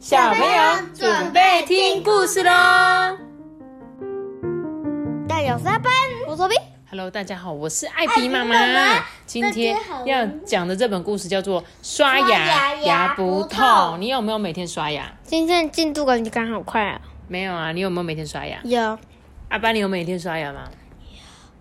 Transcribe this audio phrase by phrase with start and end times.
[0.00, 2.50] 小朋友准备听故事喽！
[5.28, 5.92] 大家三班，
[6.26, 6.54] 我说 B。
[6.88, 8.56] Hello，大家好，我是艾比妈妈。
[9.26, 9.76] 今天
[10.06, 13.60] 要讲的这本故事叫做《刷牙牙不痛》。
[13.98, 15.12] 你有没有每天刷牙？
[15.22, 16.98] 今天进度感觉刚好快啊。
[17.28, 18.58] 没有啊，你有没有每天刷牙？
[18.64, 18.98] 有，
[19.50, 20.70] 阿班，你有每天刷牙吗？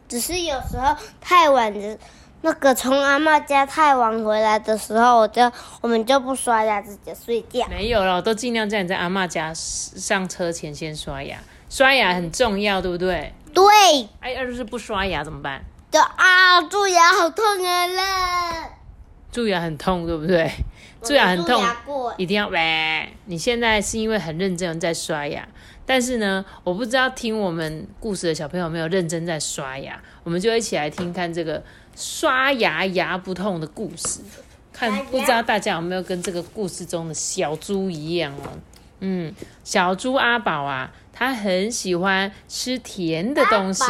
[0.08, 2.00] 只是有时候太晚的，
[2.42, 7.68] 那个从阿妈家太晚回来的时候，我就我们就不刷牙，直接睡觉。
[7.68, 11.38] 没有了，我都尽量叫你在阿妈家上车前先刷牙。
[11.70, 13.34] 刷牙很重要，对不对？
[13.54, 13.64] 对，
[14.22, 15.64] 哎，要是不刷牙怎么办？
[15.92, 18.04] 就啊，蛀牙好痛啊了。
[19.32, 20.50] 蛀牙很痛，对不对？
[21.04, 21.64] 蛀牙很痛
[22.18, 23.08] 一定要喂。
[23.26, 25.48] 你现在是因为很认真在刷牙，
[25.90, 31.64] 但是呢，我不知道听我们故事的小朋友有没有认真在刷牙，我们就一起来听看这个
[31.96, 34.20] 刷牙牙不痛的故事，
[34.72, 38.60] 看不知道大家有没有跟这个故事中的小猪一样哦。
[39.00, 43.84] 嗯，小猪阿宝啊，他很喜欢吃甜的东西，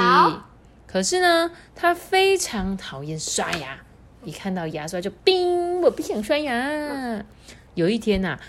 [0.87, 3.77] 可是呢，他非常讨厌刷牙。
[4.23, 7.25] 一看到牙刷就冰，我不想刷牙。
[7.75, 8.39] 有一天呐、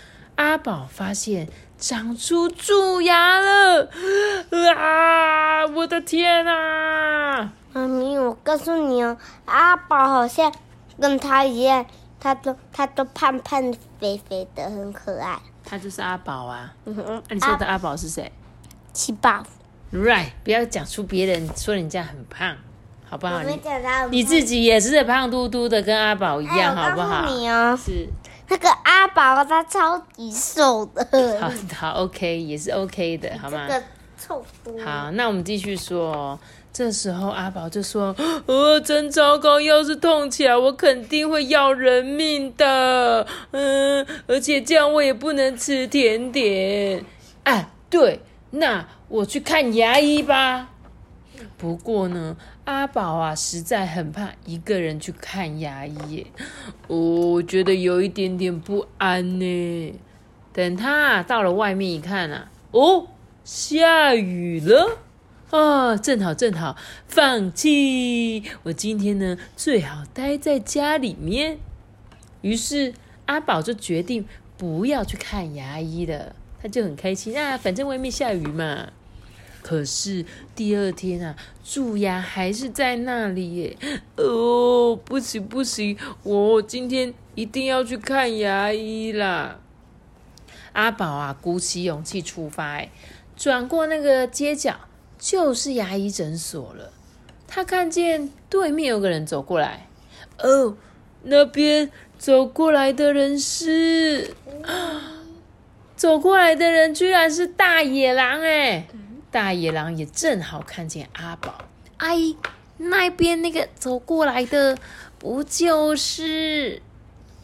[0.41, 1.47] 阿宝发现
[1.77, 3.87] 长出蛀牙了，
[4.75, 5.65] 啊！
[5.67, 7.53] 我的天啊！
[7.73, 10.51] 妈咪，我告诉你哦，阿宝好像
[10.99, 11.85] 跟他一样，
[12.19, 15.39] 他都他都胖胖肥肥的，很可爱。
[15.63, 16.73] 他就是阿宝啊。
[16.85, 18.31] 嗯哼，那、你说的阿宝是谁
[18.91, 19.43] 七宝
[19.93, 22.57] ，？Right，不要讲出别人说人家很胖，
[23.07, 23.43] 好不好？
[23.43, 23.59] 你
[24.09, 27.25] 你自己也是胖嘟嘟的，跟阿宝一哎样，好不好？
[27.27, 28.07] 你哦，是，
[28.51, 33.65] 那个阿宝他超级瘦的，好好 OK，也是 OK 的，好吗？
[33.65, 33.83] 这个
[34.19, 34.77] 臭猪。
[34.83, 36.39] 好，那我们继续说哦。
[36.73, 38.15] 这时候阿宝就说
[38.47, 43.25] ：“呃， 真糟糕，要是痛起来，我肯定会要人命的。
[43.51, 47.03] 嗯，而且这样我也不能吃甜点。
[47.43, 50.69] 啊，对，那我去看牙医吧。
[51.57, 56.27] 不过呢，阿宝啊，实在很怕一个人去看牙医耶。
[56.87, 59.99] 哦，我觉得有一点点不安呢。
[60.53, 63.07] 等他啊到了外面一看啊，哦，
[63.43, 64.99] 下雨了。
[65.49, 66.77] 啊，正好正好，
[67.07, 68.43] 放弃！
[68.63, 71.57] 我今天呢最好待在家里面。
[72.41, 72.93] 于是
[73.25, 74.25] 阿宝就决定
[74.57, 78.93] 不要去看牙医了，他就很开心啊，反正外面下雨嘛。
[79.61, 83.77] 可是第二天啊，蛀牙还是在那里耶。
[84.17, 89.59] 哦，不行不行，我今天一定要去看牙医啦！
[90.73, 92.89] 阿宝啊，鼓起勇气出发，哎，
[93.35, 94.75] 转过那个街角。
[95.23, 96.91] 就是牙医诊所了。
[97.47, 99.87] 他看见对面有个人走过来，
[100.39, 100.75] 哦，
[101.21, 104.33] 那边走过来的人是，
[105.95, 108.87] 走过来的人居然是大野狼哎！
[109.31, 111.55] 大野狼也正好看见阿宝，
[111.97, 112.35] 阿姨
[112.77, 114.77] 那边那个走过来的
[115.17, 116.81] 不就是？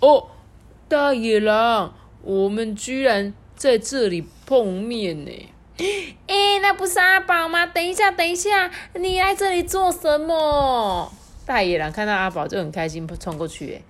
[0.01, 0.27] 哦，
[0.89, 1.93] 大野狼，
[2.23, 5.31] 我们居然在这里碰面呢！
[6.27, 7.65] 哎，那不是阿宝吗？
[7.65, 11.09] 等一下，等一下，你来这里做什么？
[11.45, 13.75] 大野狼看到阿宝就很开心，冲过去。
[13.75, 13.81] 哎，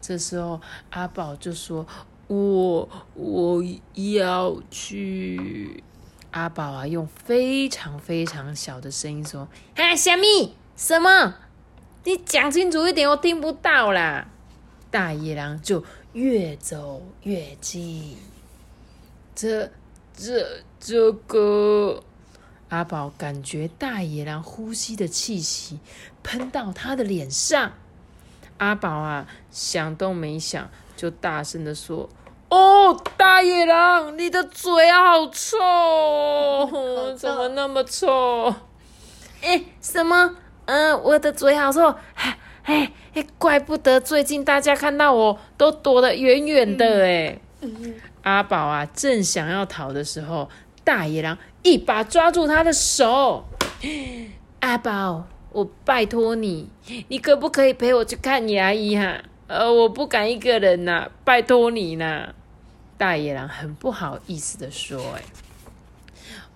[0.00, 0.60] 这时候
[0.90, 1.84] 阿宝就说
[2.28, 5.82] ：“我我要去。”
[6.30, 11.34] 阿宝啊，用非常非常小的声音说：“啊，小米，什么？
[12.04, 14.28] 你讲清楚一点，我听不到啦。”
[14.90, 18.16] 大野狼就越走越近，
[19.34, 19.70] 这。
[20.12, 22.02] 这这个
[22.68, 25.78] 阿宝感觉大野狼呼吸的气息
[26.22, 27.72] 喷到他的脸上，
[28.58, 32.10] 阿宝啊想都没想就大声的说
[32.50, 35.56] ：“哦，大野狼，你的嘴 好臭，
[37.16, 38.52] 怎么那么臭？
[39.42, 40.34] 哎，什么？
[40.66, 47.38] 嗯，我的嘴好臭，哎哎哎，怪不得最近大家看到我都躲得远远的哎。”
[48.22, 50.48] 阿宝啊，正想要逃的时候，
[50.84, 53.44] 大野狼一把抓住他的手。
[54.60, 56.68] 阿宝，我拜托你，
[57.08, 59.18] 你可不可以陪我去看牙医哈？
[59.46, 62.34] 呃，我不敢一个人呐、拜托你呐。
[63.00, 65.22] 大野狼很不好意思的说：“哎，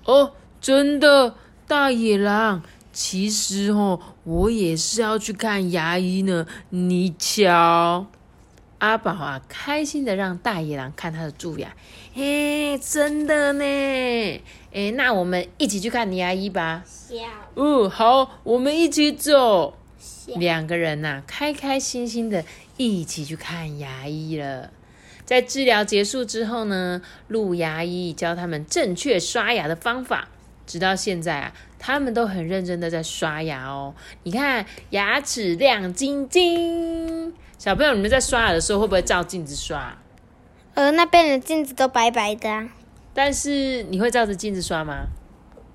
[0.05, 1.37] 哦，真的，
[1.67, 2.63] 大野狼，
[2.93, 6.47] 其实哦，我也是要去看牙医呢。
[6.69, 8.05] 你瞧。”
[8.77, 11.75] 阿宝啊，开心的让大野狼看他的蛀牙，
[12.13, 13.65] 嘿，真的呢，
[14.71, 16.85] 哎，那我们一起去看牙医吧。
[16.85, 17.15] 小
[17.55, 19.79] 嗯，好，我们一起走。
[19.99, 22.45] 小两个人呐、开开心心的
[22.77, 24.71] 一起去看牙医了。
[25.25, 30.29] 在治疗结束之后呢，陆牙医教他们正确刷牙的方法，
[30.67, 33.95] 直到现在啊，他们都很认真的在刷牙哦。
[34.25, 37.33] 你看，牙齿亮晶晶。
[37.57, 39.97] 小朋友，你们在刷牙的时候会不会照镜子刷？
[40.75, 42.69] 呃，那边的镜子都白白的啊。
[43.15, 45.07] 但是你会照着镜子刷吗？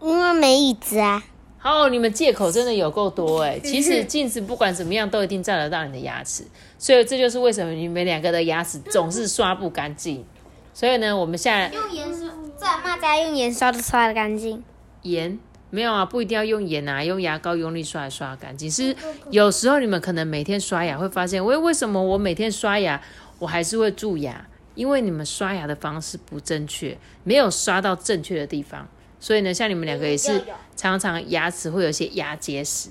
[0.01, 1.23] 因为没椅子啊。
[1.61, 3.59] 哦，你们借口真的有够多哎！
[3.63, 6.43] 其实镜子不管怎么样都一定照得到你的牙齿，
[6.77, 10.25] 所以这就是为什么你们两个的牙齿总是刷不干净。
[10.73, 14.63] 所以呢，我们现在用盐刷，在妈家用盐刷都刷得干净。
[15.01, 15.37] 盐
[15.69, 18.71] 没有啊，不一定要用盐啊，用牙膏用力刷也刷干净。
[18.71, 18.95] 是
[19.29, 23.01] 有时候你们可能每天刷牙会发现，为为什么我每天刷牙
[23.37, 24.47] 我还是会蛀牙？
[24.75, 28.87] 因为你们刷牙的方式不正确，没有刷到正确的地方。
[29.19, 30.41] 所以呢，像你们两个也是
[30.75, 32.89] 常常牙齿会有一些牙结石。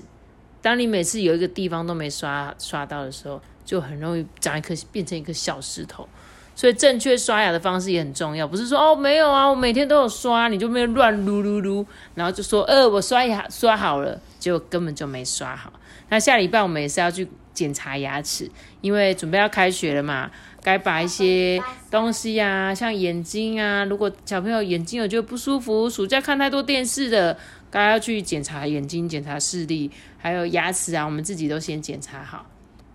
[0.61, 6.07] 当你每次有一个地方都没刷刷到的时候，就很容易长一颗变成一颗小石头。
[6.55, 11.85] 所以正确刷牙的方式也很重要，不是说哦没有啊，我每天都有刷，你就没有乱撸撸撸，
[12.15, 15.71] 然后就说呃我刷牙刷好了，结果根本就没刷好。
[16.09, 17.25] 那下礼拜我们也是要去
[17.59, 20.31] 检查牙齿，因为准备要开学了嘛。
[20.61, 21.61] 该把一些
[21.91, 27.37] 东西啊，像眼睛啊，如果小朋友眼睛有觉得不舒服，暑假看太多电视的，
[27.69, 32.45] 该要去检查眼睛、检查视力，还有牙齿啊，我们自己都先检查好，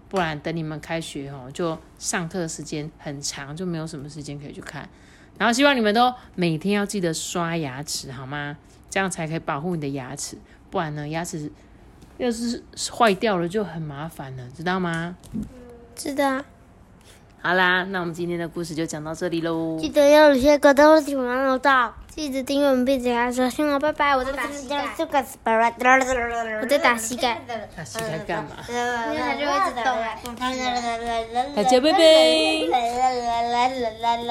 [0.08, 4.88] 不然等你们开学哦，就上课时间很长，就没有什么时间可以去看。
[5.36, 8.56] 然后希望你们都每天要记得刷牙齿，好吗？
[8.88, 10.38] 这样才可以保护你的牙齿，
[10.70, 11.50] 不然呢，牙齿
[12.18, 12.62] 要是
[12.96, 15.16] 坏掉了就很麻烦了，知道吗？
[15.94, 16.42] 知道。
[17.42, 19.78] 好啦，那我们今天的故事就讲到这里喽。
[19.78, 24.16] 记得要有些歌都喜欢老道，记得订阅我们并且还说信哦，拜拜。
[24.16, 24.82] 我在打膝盖，
[26.62, 27.38] 我在打膝盖。
[27.76, 28.50] 打膝盖干嘛？
[28.66, 29.84] 因为它就会自动。
[31.54, 31.98] 大家拜拜。